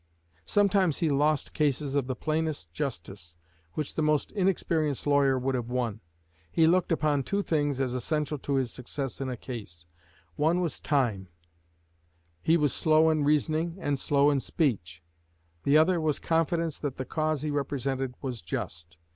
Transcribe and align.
Sometimes 0.47 0.97
he 0.97 1.11
lost 1.11 1.53
cases 1.53 1.93
of 1.93 2.07
the 2.07 2.15
plainest 2.15 2.73
justice 2.73 3.35
which 3.73 3.93
the 3.93 4.01
most 4.01 4.31
inexperienced 4.31 5.05
lawyer 5.05 5.39
could 5.39 5.53
have 5.53 5.69
won. 5.69 6.01
He 6.51 6.65
looked 6.65 6.91
upon 6.91 7.21
two 7.21 7.43
things 7.43 7.79
as 7.79 7.93
essential 7.93 8.39
to 8.39 8.55
his 8.55 8.73
success 8.73 9.21
in 9.21 9.29
a 9.29 9.37
case. 9.37 9.85
One 10.37 10.59
was 10.59 10.79
time; 10.79 11.27
he 12.41 12.57
was 12.57 12.73
slow 12.73 13.11
in 13.11 13.23
reasoning 13.25 13.77
and 13.79 13.99
slow 13.99 14.31
in 14.31 14.39
speech. 14.39 15.03
The 15.65 15.77
other 15.77 16.01
was 16.01 16.17
confidence 16.17 16.79
that 16.79 16.97
the 16.97 17.05
cause 17.05 17.43
he 17.43 17.51
represented 17.51 18.15
was 18.23 18.41
just. 18.41 18.97